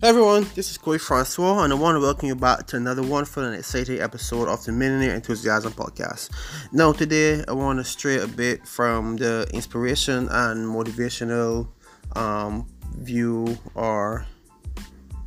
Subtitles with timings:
[0.00, 3.02] Hey everyone, this is Corey Francois, and I want to welcome you back to another
[3.02, 6.30] wonderful and exciting episode of the Millionaire Enthusiasm Podcast.
[6.72, 11.68] Now, today I want to stray a bit from the inspiration and motivational
[12.16, 12.66] um,
[12.96, 14.24] view or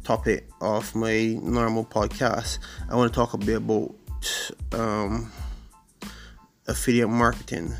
[0.03, 2.57] topic of my normal podcast.
[2.89, 3.93] I want to talk a bit about
[4.71, 5.31] um,
[6.65, 7.75] affiliate marketing.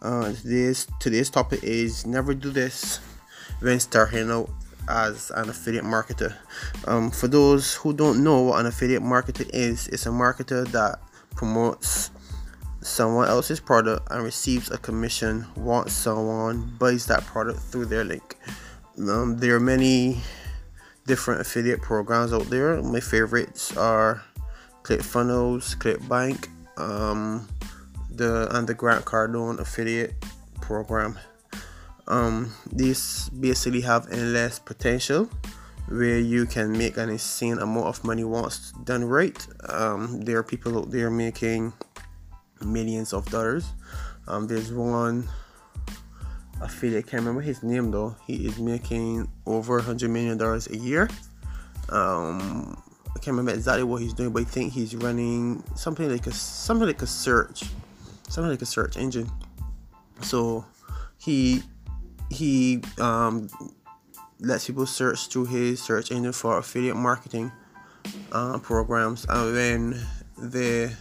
[0.00, 3.00] Uh, today's today's topic is never do this
[3.60, 4.48] when starting out
[4.88, 6.34] as an affiliate marketer.
[6.86, 10.98] Um, for those who don't know what an affiliate marketer is, it's a marketer that
[11.34, 12.10] promotes
[12.80, 18.36] someone else's product and receives a commission once someone buys that product through their link.
[18.98, 20.20] Um, there are many
[21.06, 22.80] different affiliate programs out there.
[22.82, 24.22] My favorites are
[24.82, 27.48] ClickFunnels, ClickBank, um,
[28.10, 30.14] the and the Grant Cardone affiliate
[30.60, 31.18] program.
[32.08, 35.28] Um, these basically have endless potential
[35.88, 39.46] where you can make an insane amount of money once done right.
[39.68, 41.72] Um, there are people out there making
[42.64, 43.72] millions of dollars.
[44.26, 45.28] Um, there's one
[46.60, 48.16] affiliate, I can't remember his name though.
[48.26, 51.08] He is making over hundred million dollars a year.
[51.88, 56.26] Um, I can't remember exactly what he's doing, but I think he's running something like
[56.26, 57.64] a something like a search,
[58.28, 59.30] something like a search engine.
[60.22, 60.64] So
[61.18, 61.62] he
[62.32, 63.48] he um,
[64.40, 67.52] lets people search through his search engine for affiliate marketing
[68.32, 70.06] uh, programs, and when
[70.38, 70.92] they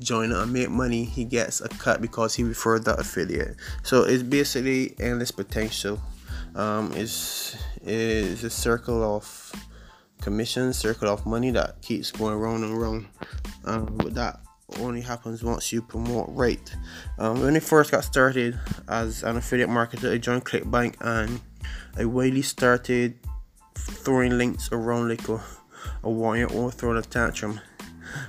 [0.00, 3.56] join and make money, he gets a cut because he referred that affiliate.
[3.82, 6.00] So it's basically endless potential.
[6.54, 9.52] Um, it's is a circle of
[10.20, 13.06] commission, circle of money that keeps going round and round.
[13.64, 14.40] Um, but that
[14.80, 16.74] only happens once you promote right.
[17.18, 21.40] Um, when I first got started as an affiliate marketer, I joined ClickBank and
[21.96, 23.18] I really started
[23.74, 25.40] throwing links around like a,
[26.02, 27.60] a warrior or throwing a tantrum.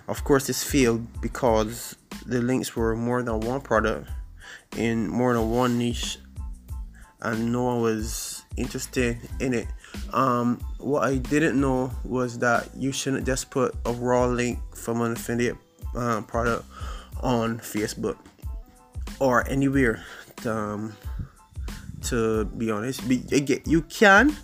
[0.08, 1.96] Of course, this failed because
[2.26, 4.10] the links were more than one product
[4.76, 6.20] in more than one niche,
[7.22, 9.68] and no one was interested in it.
[10.14, 15.02] Um, what I didn't know was that you shouldn't just put a raw link from
[15.02, 15.58] an affiliate
[15.96, 16.66] um, product
[17.22, 18.18] on Facebook
[19.20, 20.04] or anywhere.
[20.46, 20.96] Um,
[22.04, 23.02] to be honest,
[23.66, 24.36] you can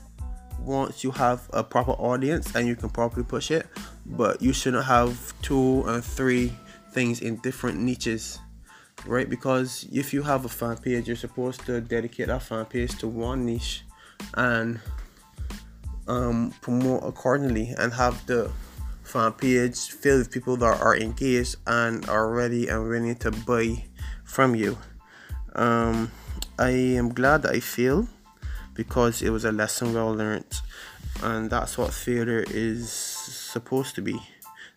[0.59, 3.67] once you have a proper audience and you can properly push it,
[4.05, 6.53] but you shouldn't have two and three
[6.91, 8.39] things in different niches,
[9.05, 9.29] right?
[9.29, 13.07] Because if you have a fan page, you're supposed to dedicate that fan page to
[13.07, 13.83] one niche
[14.35, 14.79] and
[16.07, 18.51] um, promote accordingly and have the
[19.03, 23.83] fan page filled with people that are engaged and are ready and willing to buy
[24.23, 24.77] from you.
[25.55, 26.11] Um,
[26.57, 28.07] I am glad that I failed
[28.73, 30.61] because it was a lesson well learned,
[31.21, 34.19] and that's what failure is supposed to be.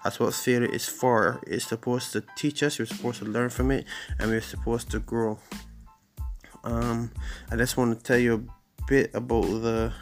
[0.05, 1.41] That's what failure is for.
[1.47, 2.79] It's supposed to teach us.
[2.79, 3.87] You're supposed to learn from it,
[4.19, 5.39] and we're supposed to grow.
[6.63, 7.11] Um,
[7.51, 9.93] I just want to tell you a bit about the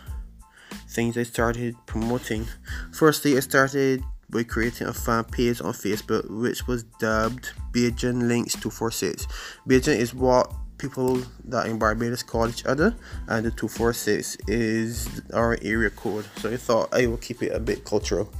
[0.89, 2.47] things I started promoting.
[2.93, 8.55] Firstly, I started by creating a fan page on Facebook which was dubbed Bajan Links
[8.55, 9.27] 246.
[9.69, 12.95] Bajan is what people that in Barbados call each other,
[13.29, 16.27] and the 246 is our area code.
[16.37, 18.33] So I thought I will keep it a bit cultural.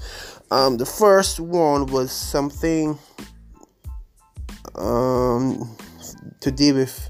[0.51, 2.99] Um, the first one was something
[4.75, 5.77] um,
[6.41, 7.09] to deal with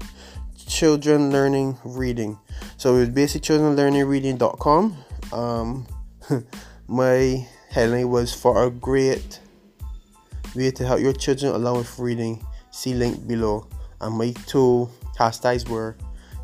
[0.67, 2.37] children learning reading.
[2.77, 4.97] So it was basic children learning reading.com.
[5.31, 5.87] Um,
[6.87, 9.41] my headline was for a great
[10.55, 12.41] way to help your children along with reading.
[12.71, 13.67] See link below.
[13.99, 15.97] And my two hashtags were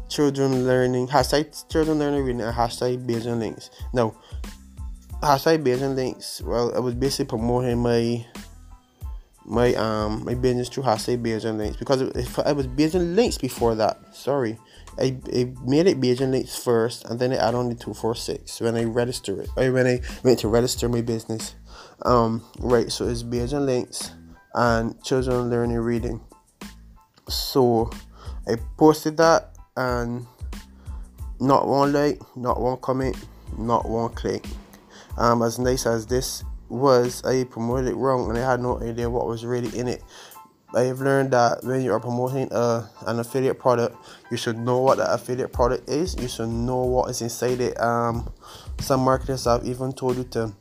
[0.10, 3.70] children learning hashtag children learning reading and hashtag Bajan links.
[3.94, 4.14] Now
[5.24, 8.26] hashtag Bajan links, well I was basically promoting my
[9.46, 13.76] my um my business through hashtag Bajan links because if I was Bajan links before
[13.76, 14.16] that.
[14.16, 14.58] Sorry.
[15.00, 18.76] I, I made it Bajan links first and then I added on the 246 when
[18.76, 19.50] I register it.
[19.56, 21.56] Or when I went to register my business.
[22.04, 24.12] Um right so it's Bajan links
[24.54, 26.22] and children learning reading.
[27.30, 27.90] So
[28.48, 30.26] I posted that and
[31.40, 33.18] not one like, not one comment,
[33.58, 34.46] not one click.
[35.18, 39.28] Um, as nice as this was, I promoted wrong and I had no idea what
[39.28, 40.04] was really in it.
[40.74, 43.96] I have learned that when you are promoting a, an affiliate product,
[44.32, 46.16] you should know what the affiliate product is.
[46.18, 47.80] You should know what is inside it.
[47.80, 48.32] Um,
[48.80, 50.54] some marketers have even told you to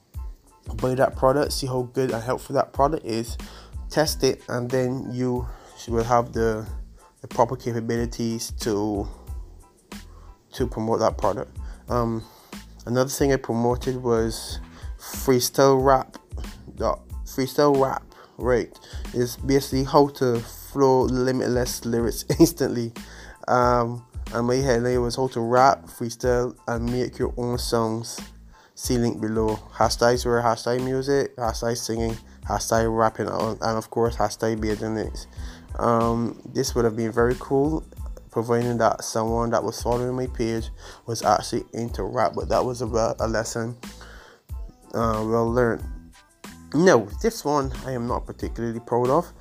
[0.83, 3.39] buy that product, see how good and helpful that product is,
[3.89, 5.47] test it, and then you
[5.89, 6.67] will have the
[7.21, 9.07] the proper capabilities to
[10.55, 11.57] to promote that product.
[11.89, 12.25] Um,
[12.87, 14.59] Another thing I promoted was
[15.01, 16.17] freestyle rap.
[17.25, 18.03] Freestyle rap,
[18.39, 18.71] right?
[19.15, 22.93] Is basically how to flow limitless lyrics instantly.
[23.49, 28.21] Um, and my headline was how to rap, freestyle, and make your own songs.
[28.75, 29.57] See link below.
[29.75, 32.17] Hashtags were hashtag music, hashtag singing,
[32.47, 35.07] hashtag rapping, and of course hashtag being
[35.79, 37.85] Um, this would have been very cool,
[38.31, 40.71] providing that someone that was following my page
[41.07, 42.33] was actually into rap.
[42.35, 43.77] But that was about a lesson
[44.95, 45.83] uh, well learned.
[46.75, 49.33] No, this one I am not particularly proud of.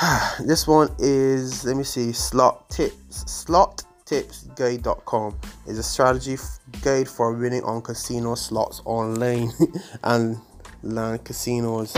[0.40, 6.36] this one is let me see slot tips slottipsguide.com is a strategy
[6.82, 9.50] guide for winning on casino slots online
[10.04, 10.36] and
[10.82, 11.96] land casinos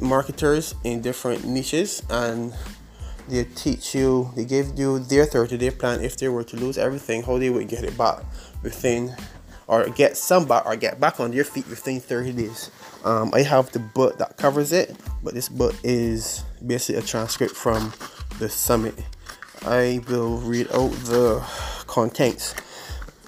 [0.00, 2.54] marketers in different niches and
[3.28, 6.76] they teach you they give you their 30 day plan if they were to lose
[6.76, 8.22] everything how they would get it back
[8.62, 9.14] within
[9.66, 12.70] or get some back or get back on their feet within 30 days.
[13.04, 17.54] Um, i have the book that covers it but this book is basically a transcript
[17.54, 17.92] from
[18.38, 18.94] the summit.
[19.62, 21.44] I will read out the
[21.86, 22.54] contents.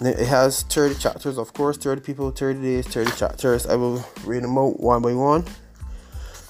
[0.01, 3.67] It has 30 chapters of course 30 people 30 days 30 chapters.
[3.67, 5.45] I will read them out one by one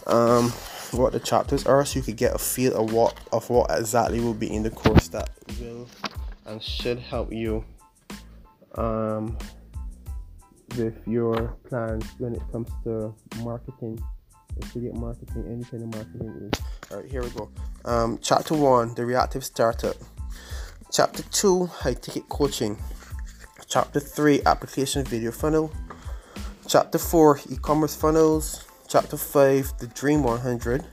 [0.06, 0.50] um,
[0.92, 4.20] what the chapters are so you could get a feel of what of what exactly
[4.20, 5.88] will be in the course that will
[6.46, 7.64] and should help you
[8.76, 9.36] um,
[10.76, 14.02] with your plans when it comes to marketing
[14.60, 16.50] affiliate marketing any kind of marketing.
[16.52, 16.60] Is
[16.90, 17.50] all right here we go.
[17.84, 19.96] Um, chapter one the reactive startup.
[20.90, 22.76] Chapter two high ticket coaching.
[23.66, 25.72] Chapter three application video funnel.
[26.68, 30.84] Chapter four e-commerce funnels Chapter 5 The Dream 100.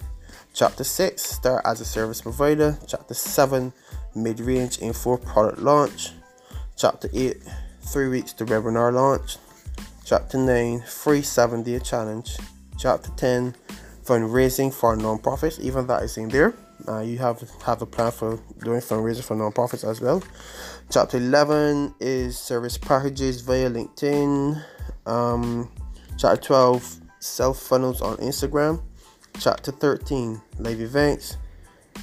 [0.54, 2.80] Chapter 6 Start as a Service Provider.
[2.88, 3.74] Chapter 7
[4.16, 6.12] Mid Range Info Product Launch.
[6.78, 7.36] Chapter 8
[7.82, 9.36] 3 Weeks to Webinar Launch.
[10.06, 12.38] Chapter 9 Free 7 Day Challenge.
[12.78, 13.54] Chapter 10
[14.06, 15.60] Fundraising for Nonprofits.
[15.60, 16.54] Even that is in there.
[16.88, 20.24] Uh, you have have a plan for doing fundraising for nonprofits as well.
[20.90, 24.64] Chapter 11 is service packages via LinkedIn.
[25.06, 25.70] Um,
[26.18, 28.82] chapter 12 self funnels on Instagram.
[29.40, 31.38] Chapter 13 live events.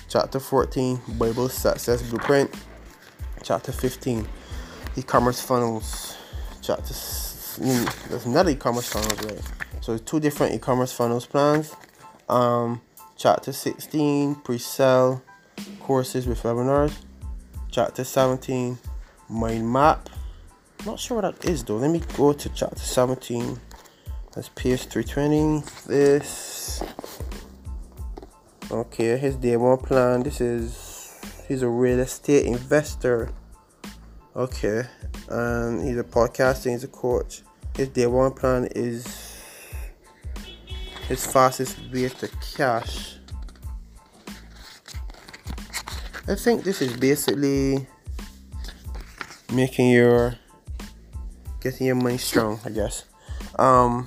[0.08, 2.50] Chapter 14 Bible success blueprint.
[3.42, 4.26] Chapter 15
[4.96, 6.16] e commerce funnels.
[6.62, 6.94] Chapter
[7.58, 9.40] there's another e commerce funnels, right?
[9.80, 11.74] So two different e commerce funnels plans.
[12.28, 12.80] Um,
[13.16, 15.22] chapter 16 pre sale
[15.80, 16.92] courses with webinars.
[17.70, 18.78] Chapter 17
[19.28, 20.08] mind map.
[20.84, 21.76] Not sure what that is though.
[21.76, 23.58] Let me go to chapter 17
[24.36, 25.84] that's PS320.
[25.86, 26.82] This.
[28.70, 30.22] Okay, his day one plan.
[30.22, 31.18] This is.
[31.48, 33.30] He's a real estate investor.
[34.36, 34.82] Okay.
[35.30, 37.42] And he's a podcaster, he's a coach.
[37.76, 39.40] His day one plan is
[41.08, 43.16] his fastest way to cash.
[46.28, 47.86] I think this is basically
[49.52, 50.34] making your
[51.60, 53.04] getting your money strong, I guess.
[53.58, 54.06] Um,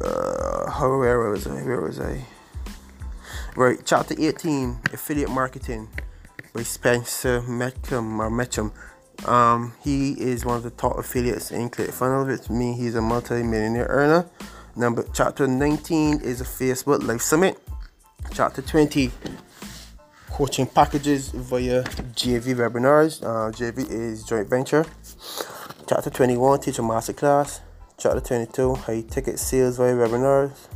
[0.00, 1.62] uh, where was I?
[1.62, 2.24] Where was I?
[3.56, 5.88] Right, chapter 18 Affiliate Marketing
[6.54, 8.72] by Spencer Mecham or.
[9.26, 12.28] Um, he is one of the top affiliates in ClickFunnels.
[12.28, 14.30] With me, he's a multi-millionaire earner.
[14.76, 17.58] Number chapter 19 is a Facebook Live Summit.
[18.32, 19.10] Chapter 20
[20.30, 23.22] coaching packages via JV webinars.
[23.22, 24.86] Uh, JV is joint venture.
[25.86, 27.60] Chapter 21 teacher masterclass.
[28.00, 30.68] Chapter 22 high ticket sales via webinars.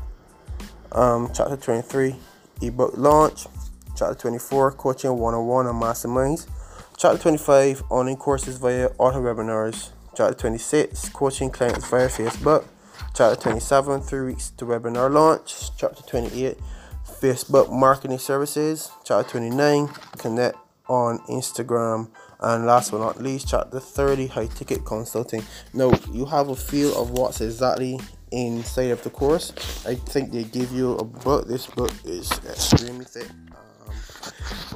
[0.93, 2.17] Um, chapter 23
[2.61, 3.47] ebook launch.
[3.97, 6.47] Chapter 24 coaching one on one and masterminds.
[6.99, 9.89] Chapter 25 online courses via auto webinars.
[10.15, 12.67] Chapter 26 coaching clients via Facebook.
[13.15, 15.71] Chapter 27 three weeks to webinar launch.
[15.79, 16.59] Chapter 28
[17.23, 18.91] Facebook marketing services.
[19.03, 19.89] Chapter 29
[20.19, 22.11] connect on Instagram.
[22.41, 25.43] And last but not least, chapter 30 high ticket consulting.
[25.73, 27.99] Now you have a feel of what's exactly
[28.31, 29.53] inside of the course.
[29.87, 31.47] I think they give you a book.
[31.47, 33.29] This book is extremely thick.
[33.31, 33.95] Um,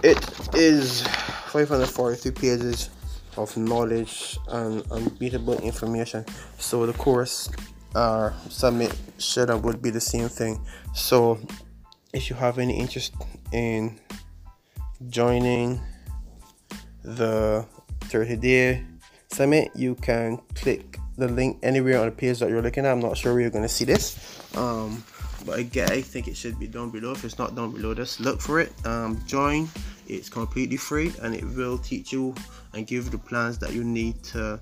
[0.02, 0.18] it
[0.54, 1.02] is
[1.48, 2.90] 543 pages
[3.36, 6.24] of knowledge and unbeatable information.
[6.58, 7.50] So the course
[7.94, 10.60] uh, summit should and would be the same thing.
[10.94, 11.38] So
[12.12, 13.14] if you have any interest
[13.52, 13.98] in
[15.08, 15.80] joining
[17.16, 17.64] the
[18.02, 18.84] 30 day
[19.28, 22.92] summit, you can click the link anywhere on the page that you're looking at.
[22.92, 24.56] I'm not sure where you're going to see this.
[24.56, 25.02] Um,
[25.44, 27.12] but again, I think it should be down below.
[27.12, 28.72] If it's not down below, just look for it.
[28.86, 29.68] Um, join.
[30.06, 32.34] It's completely free and it will teach you
[32.72, 34.60] and give you the plans that you need to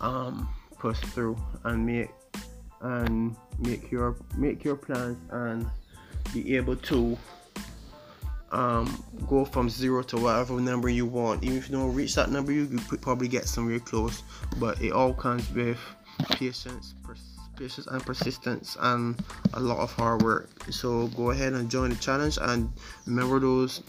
[0.00, 0.48] um,
[0.78, 2.10] push through and make
[2.82, 5.66] and make your make your plans and
[6.34, 7.16] be able to
[8.54, 11.42] um, go from zero to whatever number you want.
[11.44, 14.22] Even if you don't reach that number, you could probably get somewhere close.
[14.58, 15.78] But it all comes with
[16.30, 16.94] patience,
[17.56, 19.20] patience and persistence, and
[19.54, 20.48] a lot of hard work.
[20.70, 22.72] So go ahead and join the challenge, and
[23.06, 23.82] remember those.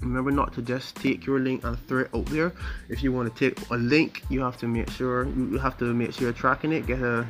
[0.00, 2.52] Remember not to just take your link and throw it out there.
[2.88, 5.92] If you want to take a link, you have to make sure you have to
[5.92, 6.86] make sure you're tracking it.
[6.86, 7.26] Get a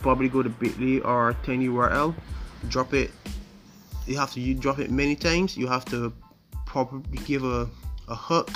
[0.00, 2.14] probably go to Bitly or TinyURL,
[2.68, 3.10] drop it
[4.06, 5.56] you have to you drop it many times.
[5.56, 6.12] You have to
[6.66, 7.68] probably give a,
[8.08, 8.50] a hook.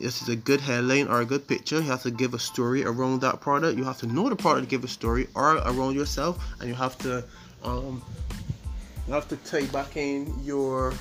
[0.00, 1.76] This is a good headline or a good picture.
[1.76, 3.78] You have to give a story around that product.
[3.78, 6.44] You have to know the product to give a story or around yourself.
[6.58, 7.24] And you have to
[7.62, 8.02] um,
[9.06, 10.92] you have to tie back in your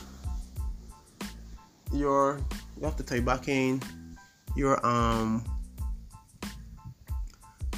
[1.91, 2.39] your
[2.77, 3.81] you have to tie back in
[4.55, 5.43] your um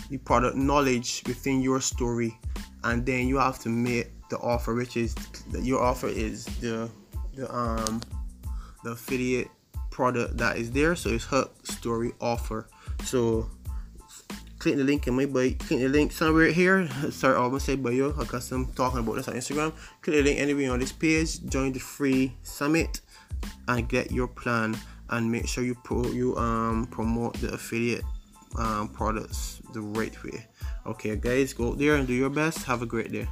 [0.09, 2.37] the product knowledge within your story.
[2.83, 5.15] And then you have to make the offer, which is
[5.61, 6.89] your offer is the
[7.35, 8.01] the um
[8.83, 9.49] the affiliate
[9.91, 10.95] product that is there.
[10.95, 12.67] So it's hook story offer.
[13.03, 13.49] So
[14.59, 15.51] click the link in my bio.
[15.59, 16.87] Click the link somewhere here.
[17.11, 19.73] Sorry, I almost say bio because I'm talking about this on Instagram.
[20.01, 21.45] Click the link anywhere on this page.
[21.45, 23.01] Join the free summit
[23.67, 24.77] and get your plan
[25.09, 28.03] and make sure you pro you um promote the affiliate
[28.57, 30.45] um products the right way.
[30.85, 32.65] Okay, guys, go out there and do your best.
[32.65, 33.27] Have a great day.